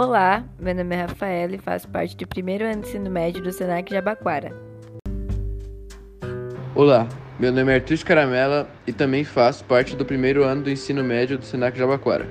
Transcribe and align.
Olá, 0.00 0.48
meu 0.60 0.72
nome 0.76 0.94
é 0.94 1.00
Rafaela 1.00 1.56
e 1.56 1.58
faço 1.58 1.88
parte 1.88 2.16
do 2.16 2.24
primeiro 2.24 2.64
ano 2.64 2.82
de 2.82 2.88
ensino 2.88 3.10
médio 3.10 3.42
do 3.42 3.50
Senac 3.50 3.92
Jabaquara. 3.92 4.52
Olá, 6.72 7.08
meu 7.36 7.50
nome 7.50 7.72
é 7.72 7.74
Arthur 7.74 8.04
Caramela 8.04 8.70
e 8.86 8.92
também 8.92 9.24
faço 9.24 9.64
parte 9.64 9.96
do 9.96 10.06
primeiro 10.06 10.44
ano 10.44 10.62
do 10.62 10.70
ensino 10.70 11.02
médio 11.02 11.36
do 11.36 11.44
Senac 11.44 11.76
Jabaquara. 11.76 12.30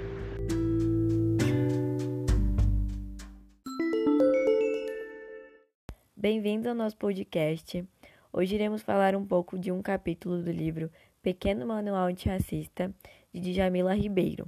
Bem-vindo 6.16 6.70
ao 6.70 6.74
nosso 6.74 6.96
podcast. 6.96 7.86
Hoje 8.32 8.56
iremos 8.56 8.82
falar 8.82 9.14
um 9.14 9.26
pouco 9.26 9.60
de 9.60 9.74
um 9.74 9.82
capítulo 9.82 10.42
do 10.42 10.52
livro 10.52 10.90
Pequeno 11.22 11.68
Manual 11.68 12.08
Antirracista, 12.08 12.96
de 13.34 13.42
Djamila 13.42 13.94
Ribeiro. 13.94 14.46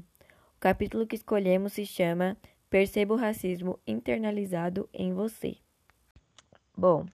O 0.55 0.59
capítulo 0.61 1.05
que 1.05 1.17
escolhemos 1.17 1.73
se 1.73 1.85
chama 1.85 2.38
Perceba 2.69 3.15
o 3.15 3.17
racismo 3.17 3.79
internalizado 3.87 4.87
em 4.93 5.11
você. 5.11 5.57
Bom, 6.77 7.07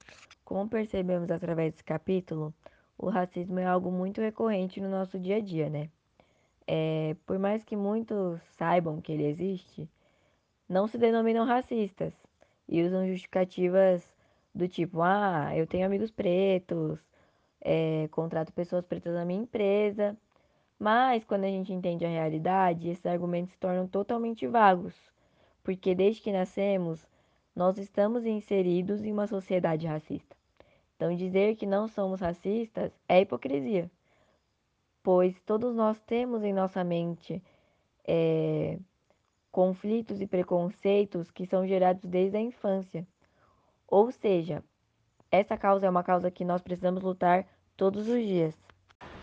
como 0.43 0.69
percebemos 0.69 1.31
através 1.31 1.71
desse 1.71 1.83
capítulo, 1.83 2.53
o 2.97 3.07
racismo 3.07 3.57
é 3.59 3.65
algo 3.65 3.89
muito 3.89 4.19
recorrente 4.19 4.81
no 4.81 4.89
nosso 4.89 5.17
dia 5.17 5.37
a 5.37 5.39
dia, 5.39 5.69
né? 5.69 5.89
É, 6.67 7.15
por 7.25 7.39
mais 7.39 7.63
que 7.63 7.73
muitos 7.73 8.41
saibam 8.57 8.99
que 8.99 9.13
ele 9.13 9.23
existe, 9.23 9.89
não 10.67 10.89
se 10.89 10.97
denominam 10.97 11.45
racistas 11.45 12.13
e 12.67 12.83
usam 12.83 13.07
justificativas 13.07 14.03
do 14.53 14.67
tipo: 14.67 15.01
ah, 15.01 15.55
eu 15.55 15.65
tenho 15.65 15.85
amigos 15.85 16.11
pretos, 16.11 16.99
é, 17.61 18.09
contrato 18.11 18.51
pessoas 18.51 18.85
pretas 18.85 19.13
na 19.13 19.23
minha 19.23 19.43
empresa. 19.43 20.17
Mas 20.77 21.23
quando 21.23 21.45
a 21.45 21.49
gente 21.49 21.71
entende 21.71 22.05
a 22.05 22.09
realidade, 22.09 22.89
esses 22.89 23.05
argumentos 23.05 23.53
se 23.53 23.57
tornam 23.57 23.87
totalmente 23.87 24.45
vagos 24.47 25.14
porque 25.65 25.95
desde 25.95 26.21
que 26.21 26.31
nascemos, 26.31 27.05
nós 27.55 27.79
estamos 27.79 28.23
inseridos 28.23 29.03
em 29.03 29.11
uma 29.11 29.25
sociedade 29.25 29.87
racista. 29.87 30.37
Então, 30.95 31.13
dizer 31.13 31.55
que 31.55 31.65
não 31.65 31.87
somos 31.87 32.21
racistas 32.21 32.91
é 33.09 33.21
hipocrisia, 33.21 33.89
pois 35.01 35.41
todos 35.41 35.75
nós 35.75 35.99
temos 36.01 36.43
em 36.43 36.53
nossa 36.53 36.83
mente 36.83 37.43
é, 38.07 38.77
conflitos 39.51 40.21
e 40.21 40.27
preconceitos 40.27 41.31
que 41.31 41.47
são 41.47 41.67
gerados 41.67 42.05
desde 42.05 42.37
a 42.37 42.41
infância. 42.41 43.05
Ou 43.87 44.11
seja, 44.11 44.63
essa 45.31 45.57
causa 45.57 45.87
é 45.87 45.89
uma 45.89 46.03
causa 46.03 46.29
que 46.29 46.45
nós 46.45 46.61
precisamos 46.61 47.01
lutar 47.01 47.45
todos 47.75 48.07
os 48.07 48.21
dias. 48.23 48.55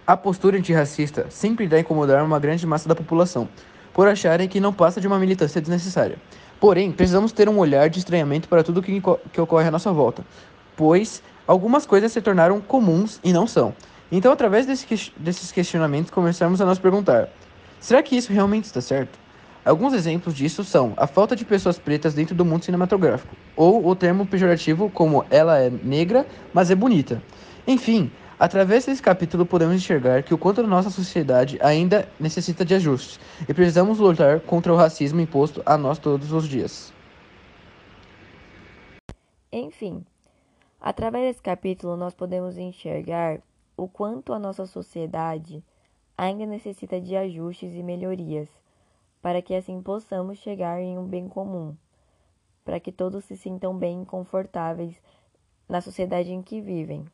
A 0.04 0.16
postura 0.16 0.58
antirracista 0.58 1.30
sempre 1.30 1.66
irá 1.66 1.78
incomodar 1.78 2.24
uma 2.24 2.40
grande 2.40 2.66
massa 2.66 2.88
da 2.88 2.96
população, 2.96 3.48
por 3.92 4.08
acharem 4.08 4.48
que 4.48 4.60
não 4.60 4.72
passa 4.72 5.00
de 5.00 5.06
uma 5.06 5.18
militância 5.18 5.60
desnecessária. 5.60 6.16
Porém, 6.60 6.92
precisamos 6.92 7.32
ter 7.32 7.48
um 7.48 7.58
olhar 7.58 7.90
de 7.90 7.98
estranhamento 7.98 8.48
para 8.48 8.62
tudo 8.62 8.82
que, 8.82 9.02
que 9.32 9.40
ocorre 9.40 9.68
à 9.68 9.70
nossa 9.70 9.92
volta, 9.92 10.24
pois 10.76 11.22
algumas 11.46 11.84
coisas 11.84 12.12
se 12.12 12.20
tornaram 12.20 12.60
comuns 12.60 13.20
e 13.24 13.32
não 13.32 13.46
são. 13.46 13.74
Então, 14.10 14.30
através 14.30 14.66
desse, 14.66 15.12
desses 15.16 15.50
questionamentos, 15.50 16.10
começamos 16.10 16.60
a 16.60 16.64
nos 16.64 16.78
perguntar: 16.78 17.28
será 17.80 18.02
que 18.02 18.16
isso 18.16 18.32
realmente 18.32 18.64
está 18.64 18.80
certo? 18.80 19.18
Alguns 19.64 19.92
exemplos 19.94 20.34
disso 20.34 20.64
são 20.64 20.92
a 20.96 21.06
falta 21.06 21.36
de 21.36 21.44
pessoas 21.44 21.78
pretas 21.78 22.14
dentro 22.14 22.34
do 22.34 22.44
mundo 22.44 22.64
cinematográfico, 22.64 23.34
ou 23.56 23.86
o 23.86 23.94
termo 23.94 24.26
pejorativo 24.26 24.90
como 24.90 25.24
ela 25.30 25.58
é 25.58 25.70
negra, 25.70 26.26
mas 26.52 26.70
é 26.70 26.74
bonita. 26.74 27.22
Enfim, 27.66 28.10
Através 28.42 28.84
desse 28.84 29.00
capítulo, 29.00 29.46
podemos 29.46 29.76
enxergar 29.76 30.24
que 30.24 30.34
o 30.34 30.36
quanto 30.36 30.62
a 30.62 30.66
nossa 30.66 30.90
sociedade 30.90 31.60
ainda 31.62 32.08
necessita 32.18 32.64
de 32.64 32.74
ajustes 32.74 33.20
e 33.48 33.54
precisamos 33.54 34.00
lutar 34.00 34.40
contra 34.40 34.72
o 34.72 34.76
racismo 34.76 35.20
imposto 35.20 35.62
a 35.64 35.78
nós 35.78 35.96
todos 35.96 36.32
os 36.32 36.48
dias. 36.48 36.92
Enfim, 39.52 40.04
através 40.80 41.28
desse 41.28 41.40
capítulo, 41.40 41.96
nós 41.96 42.14
podemos 42.14 42.58
enxergar 42.58 43.40
o 43.76 43.86
quanto 43.86 44.32
a 44.32 44.40
nossa 44.40 44.66
sociedade 44.66 45.62
ainda 46.18 46.44
necessita 46.44 47.00
de 47.00 47.14
ajustes 47.14 47.72
e 47.76 47.82
melhorias 47.84 48.48
para 49.22 49.40
que 49.40 49.54
assim 49.54 49.80
possamos 49.80 50.38
chegar 50.38 50.80
em 50.80 50.98
um 50.98 51.04
bem 51.04 51.28
comum, 51.28 51.76
para 52.64 52.80
que 52.80 52.90
todos 52.90 53.24
se 53.24 53.36
sintam 53.36 53.78
bem 53.78 54.02
e 54.02 54.06
confortáveis 54.06 55.00
na 55.68 55.80
sociedade 55.80 56.32
em 56.32 56.42
que 56.42 56.60
vivem. 56.60 57.06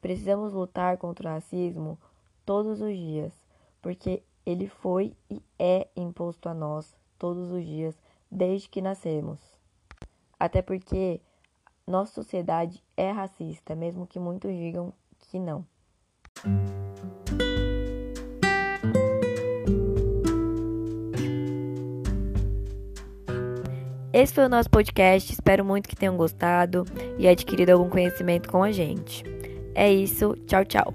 Precisamos 0.00 0.52
lutar 0.52 0.96
contra 0.96 1.28
o 1.28 1.32
racismo 1.32 1.98
todos 2.44 2.80
os 2.80 2.96
dias, 2.96 3.32
porque 3.82 4.22
ele 4.46 4.66
foi 4.66 5.14
e 5.30 5.42
é 5.58 5.88
imposto 5.94 6.48
a 6.48 6.54
nós 6.54 6.96
todos 7.18 7.50
os 7.50 7.64
dias 7.64 7.94
desde 8.30 8.68
que 8.68 8.80
nascemos. 8.80 9.38
Até 10.38 10.62
porque 10.62 11.20
nossa 11.86 12.12
sociedade 12.12 12.82
é 12.96 13.10
racista, 13.10 13.74
mesmo 13.74 14.06
que 14.06 14.18
muitos 14.18 14.50
digam 14.52 14.92
que 15.18 15.38
não. 15.38 15.66
Esse 24.12 24.34
foi 24.34 24.44
o 24.46 24.48
nosso 24.48 24.68
podcast. 24.68 25.32
Espero 25.32 25.64
muito 25.64 25.88
que 25.88 25.96
tenham 25.96 26.16
gostado 26.16 26.84
e 27.18 27.28
adquirido 27.28 27.70
algum 27.70 27.88
conhecimento 27.88 28.48
com 28.48 28.62
a 28.62 28.72
gente. 28.72 29.39
É 29.74 29.92
isso. 29.92 30.36
Tchau, 30.46 30.64
tchau. 30.64 30.94